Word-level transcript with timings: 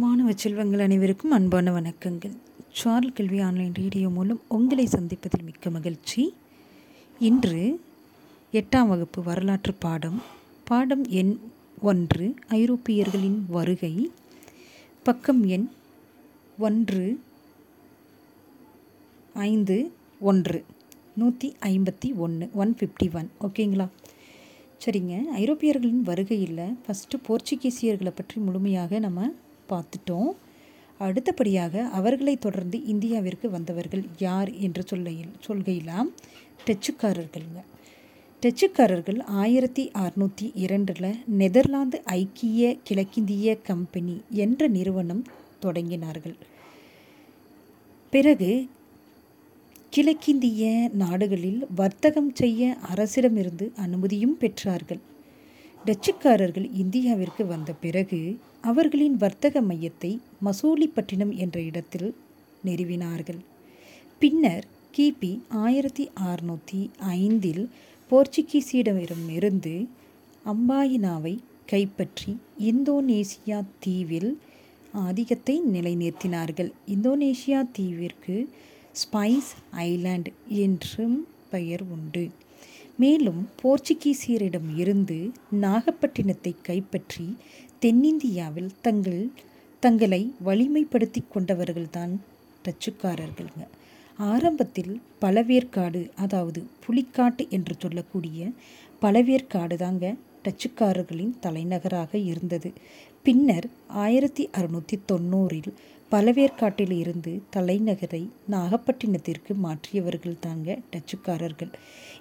மாணவ 0.00 0.32
செல்வங்கள் 0.32 0.82
அனைவருக்கும் 0.84 1.30
அன்பான 1.30 1.72
வணக்கங்கள். 1.72 2.36
சார்ல் 2.72 3.12
கல்வி 3.12 3.40
ஆன்லைன் 3.40 3.74
ரேடியோ 3.74 4.08
மூலம் 4.08 4.40
உங்களை 4.48 4.86
சந்திப்பதில் 4.86 5.44
மிக்க 5.44 5.70
மகிழ்ச்சி. 5.70 6.22
இன்று 7.18 7.80
எட்டாம் 8.52 8.88
வகுப்பு 8.88 9.22
வரலாற்று 9.22 9.74
பாடம் 9.74 10.22
பாடம் 10.64 11.04
எண் 11.08 11.34
ஒன்று 11.82 12.34
ஐரோப்பியர்களின் 12.50 13.38
வருகை. 13.48 14.10
பக்கம் 15.02 15.44
எண் 15.56 15.68
ஒன்று 16.58 17.20
ஐந்து 19.34 19.90
ஒன்று 20.20 20.64
நூற்றி 21.14 21.56
ஐம்பத்தி 21.60 22.14
ஒன்று 22.14 22.50
ஒன் 22.54 22.74
ஃபிஃப்டி 22.80 23.10
ஒன் 23.14 23.30
ஓகேங்களா 23.40 23.88
சரிங்க. 24.86 25.14
ஐரோப்பியர்களின் 25.42 26.02
வருகையில் 26.10 26.66
ஃபஸ்ட்டு 26.84 27.24
போர்ச்சுகீசியர்களை 27.28 28.14
பற்றி 28.14 28.40
முழுமையாக 28.40 28.98
நம்ம 28.98 29.32
பார்த்துட்டோம். 29.72 30.30
அடுத்தபடியாக 30.98 31.84
அவர்களை 31.98 32.36
தொடர்ந்து 32.36 32.78
இந்தியாவிற்கு 32.78 33.46
வந்தவர்கள் 33.50 34.04
யார் 34.18 34.50
என்று 34.66 34.82
சொல்லையில் 34.82 35.32
சொல்கையிலாம் 35.46 36.08
டச்சுக்காரர்களுங்க. 36.66 37.60
டச்சுக்காரர்கள் 38.42 39.20
ஆயிரத்தி 39.22 39.90
அறுநூற்றி 39.94 40.46
இரண்டில் 40.54 41.18
நெதர்லாந்து 41.26 42.02
ஐக்கிய 42.04 42.76
கிழக்கிந்திய 42.84 43.56
கம்பெனி 43.60 44.16
என்ற 44.44 44.68
நிறுவனம் 44.68 45.24
தொடங்கினார்கள். 45.62 46.36
பிறகு 48.10 48.68
கிழக்கிந்திய 49.90 50.90
நாடுகளில் 50.92 51.66
வர்த்தகம் 51.74 52.34
செய்ய 52.34 52.76
அரசிடமிருந்து 52.94 53.66
அனுமதியும் 53.76 54.36
பெற்றார்கள். 54.40 55.02
டச்சுக்காரர்கள் 55.86 56.66
இந்தியாவிற்கு 56.82 57.42
வந்த 57.46 57.70
பிறகு 57.84 58.18
அவர்களின் 58.70 59.16
வர்த்தக 59.22 59.60
மையத்தை 59.60 60.10
மசூலிப்பட்டினம் 60.46 61.32
என்ற 61.36 61.56
இடத்தில் 61.60 62.10
நிறுவினார்கள். 62.64 63.40
பின்னர் 64.18 64.66
கிபி 64.96 65.30
ஆயிரத்தி 65.64 66.04
அறுநூற்றி 66.28 66.80
ஐந்தில் 67.16 67.64
போர்ச்சுகீசியிடமிருந்து 68.10 69.74
அம்பாயினாவை 70.44 71.34
கைப்பற்றி 71.72 72.32
இந்தோனேசியா 72.70 73.58
தீவில் 73.78 74.30
ஆதிக்கத்தை 75.06 75.56
நிலைநிறுத்தினார்கள். 75.74 76.70
இந்தோனேசியா 76.94 77.60
தீவிற்கு 77.78 78.36
ஸ்பைஸ் 79.02 79.52
ஐலாண்ட் 79.88 80.30
என்றும் 80.64 81.18
பெயர் 81.50 81.84
உண்டு. 81.96 82.24
மேலும் 83.02 83.40
போர்ச்சுகீசியரிடம் 83.60 84.70
இருந்து 84.76 85.18
நாகப்பட்டினத்தை 85.60 86.52
கைப்பற்றி 86.62 87.26
தென்னிந்தியாவில் 87.78 88.72
தங்கள் 88.82 89.22
தங்களை 89.82 90.22
வலிமைப்படுத்தி 90.44 91.20
கொண்டவர்கள்தான் 91.34 92.12
டச்சுக்காரர்கள்ங்க. 92.64 93.62
ஆரம்பத்தில் 94.18 94.92
பழவேற்காடு 95.22 96.02
அதாவது 96.16 96.60
புலிக்காட்டு 96.84 97.44
என்று 97.48 97.74
சொல்லக்கூடிய 97.78 98.40
பழவேற்காடு 99.02 99.76
தாங்க 99.76 100.04
டச்சுக்காரர்களின் 100.44 101.38
தலைநகராக 101.40 102.18
இருந்தது. 102.18 102.72
பின்னர் 103.22 103.66
ஆயிரத்தி 103.88 104.50
அறுநூற்றி 104.52 104.98
தொண்ணூறில் 105.12 105.72
பலவேற்காட்டில் 106.10 106.90
இருந்து 106.90 107.42
தலைநகரை 107.56 108.28
நாகப்பட்டினத்திற்கு 108.50 109.54
மாற்றியவர்கள் 109.62 110.38
தாங்க 110.40 110.78
டச்சுக்காரர்கள். 110.92 111.72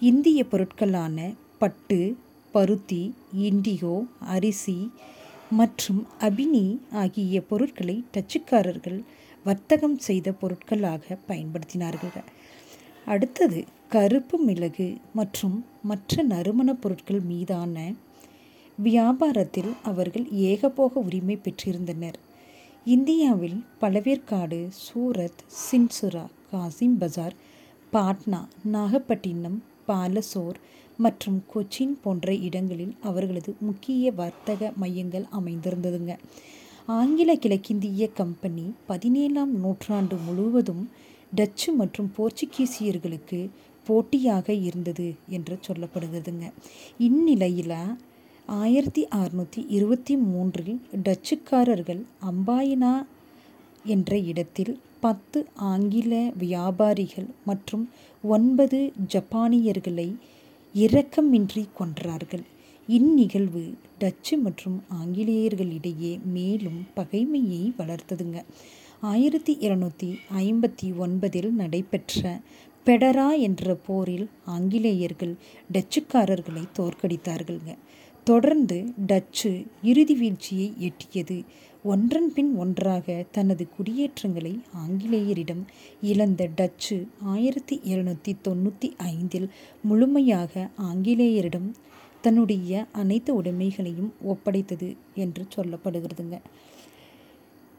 இந்திய 0.00 0.44
பொருட்களான 0.44 1.34
பட்டு 1.58 2.16
பருத்தி 2.52 3.14
இண்டிகோ 3.38 4.06
அரிசி 4.18 4.90
மற்றும் 5.50 6.06
அபினி 6.20 6.78
ஆகிய 6.92 7.40
பொருட்களை 7.42 8.04
டச்சுக்காரர்கள் 8.12 9.02
வர்த்தகம் 9.44 9.98
செய்த 9.98 10.32
பொருட்களாக 10.32 11.18
பயன்படுத்தினார்கள். 11.28 12.24
அடுத்தது 13.04 13.64
கருப்பு 13.88 14.38
மிளகு 14.38 14.96
மற்றும் 15.14 15.64
மற்ற 15.82 16.22
நறுமணப் 16.22 16.82
பொருட்கள் 16.82 17.20
மீதான 17.20 17.92
வியாபாரத்தில் 18.84 19.72
அவர்கள் 19.82 20.26
ஏகபோக 20.32 20.92
உரிமை 20.98 21.36
பெற்றிருந்தனர். 21.36 22.18
இந்தியாவில் 22.84 23.64
பழவேற்காடு 23.80 24.68
சூரத் 24.84 25.42
சின்சுரா 25.62 26.26
காசிம் 26.52 26.96
பஜார் 26.98 27.34
பாட்னா 27.92 28.40
நாகப்பட்டினம் 28.64 29.62
பாலசோர் 29.86 30.58
மற்றும் 30.96 31.44
கொச்சின் 31.54 31.94
போன்ற 32.02 32.34
இடங்களில் 32.34 32.94
அவர்களது 33.02 33.54
முக்கிய 33.60 34.12
வர்த்தக 34.12 34.72
மையங்கள் 34.80 35.26
அமைந்திருந்ததுங்க. 35.38 36.18
ஆங்கில 36.86 37.34
கிழக்கிந்திய 37.34 38.12
கம்பெனி 38.12 38.72
பதினேழாம் 38.86 39.54
நூற்றாண்டு 39.54 40.16
முழுவதும் 40.16 40.88
டச்சு 41.34 41.72
மற்றும் 41.72 42.12
போர்ச்சுகீசியர்களுக்கு 42.16 43.48
போட்டியாக 43.86 44.52
இருந்தது 44.52 45.14
என்று 45.28 45.58
சொல்லப்படுகிறதுங்க 45.68 46.52
இந்நிலையில் 46.98 47.96
ஆயிரத்தி 48.56 49.08
அறுநூற்றி 49.16 49.64
இருபத்தி 49.68 50.16
மூன்றில் 50.16 50.80
டச்சுக்காரர்கள் 51.04 52.00
அம்பாயினா 52.30 53.06
என்ற 53.84 54.18
இடத்தில் 54.18 54.78
பத்து 55.00 55.46
ஆங்கில 55.54 56.32
வியாபாரிகள் 56.38 57.26
மற்றும் 57.44 57.90
ஒன்பது 58.22 58.92
ஜப்பானியர்களை 59.08 60.16
இரக்கமின்றி 60.74 61.64
கொன்றார்கள். 61.80 62.44
இந்நிகழ்வு 62.86 63.74
டச்சு 63.98 64.38
மற்றும் 64.38 64.82
ஆங்கிலேயர்களிடையே 65.02 66.22
மேலும் 66.24 66.86
பகைமையை 66.96 67.62
வளர்த்ததுங்க. 67.78 68.44
ஆயிரத்தி 69.00 69.56
இருநூற்றி 69.60 70.18
ஐம்பத்தி 70.36 70.88
ஒன்பதில் 70.98 71.50
நடைபெற்ற 71.50 72.40
பெடரா 72.86 73.38
என்ற 73.38 73.74
போரில் 73.86 74.28
ஆங்கிலேயர்கள் 74.44 75.34
டச்சுக்காரர்களை 75.72 76.64
தோற்கடித்தார்கள்ங்க. 76.78 77.74
தொடர்ந்து 78.28 78.76
டச்சு 79.10 79.50
இறுதி 79.90 80.14
வீழ்ச்சியை 80.14 80.66
எட்டியது. 80.86 81.36
ஒன்றன் 81.92 82.28
பின் 82.36 82.50
ஒன்றாக 82.62 83.14
தனது 83.36 83.64
குடியேற்றங்களை 83.76 84.52
ஆங்கிலேயரிடம் 84.82 85.62
இழந்த 86.10 86.48
டச்சு 86.58 86.96
ஆயிரத்தி 87.34 87.76
எழுநூற்றி 87.92 88.32
தொண்ணூற்றி 88.46 88.88
ஐந்தில் 89.12 89.48
முழுமையாக 89.88 90.68
ஆங்கிலேயரிடம் 90.88 91.68
தன்னுடைய 92.24 92.84
அனைத்து 93.02 93.32
உடைமைகளையும் 93.40 94.10
ஒப்படைத்தது 94.32 94.88
என்று 95.24 95.44
சொல்லப்படுகிறதுங்க. 95.56 96.38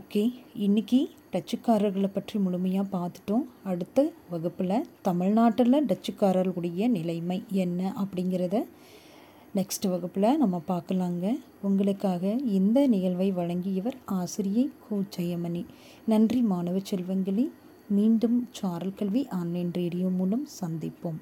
ஓகே 0.00 0.24
இன்றைக்கி 0.66 1.00
டச்சுக்காரர்களை 1.32 2.10
பற்றி 2.12 2.36
முழுமையாக 2.46 2.86
பார்த்துட்டோம். 2.96 3.44
அடுத்த 3.70 3.98
வகுப்பில் 4.30 4.86
தமிழ்நாட்டில் 5.08 5.86
டச்சுக்காரர்களுடைய 5.90 6.88
நிலைமை 6.98 7.40
என்ன 7.64 7.80
அப்படிங்கிறத 8.02 8.58
நெக்ஸ்ட் 9.54 9.88
வகுப்பில் 9.88 10.38
நம்ம 10.38 10.62
பார்க்கலாங்க. 10.68 11.40
உங்களுக்காக 11.62 12.32
இந்த 12.32 12.86
நிகழ்வை 12.86 13.30
வழங்கியவர் 13.30 13.96
ஆசிரியை 14.04 14.70
கோ. 14.88 14.96
ஜெயமணி. 15.16 15.64
நன்றி 16.06 16.40
மாணவ 16.40 16.78
செல்வங்களே. 16.78 17.50
மீண்டும் 17.88 18.48
சாரல் 18.52 18.94
கல்வி 18.94 19.28
ஆன்லைன் 19.28 19.72
ரேடியோ 19.72 20.08
மூலம் 20.08 20.48
சந்திப்போம். 20.60 21.20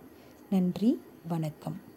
நன்றி. 0.50 1.00
வணக்கம். 1.28 1.87